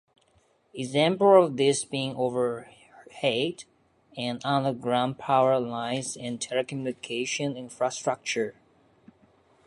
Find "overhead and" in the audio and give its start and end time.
2.15-4.41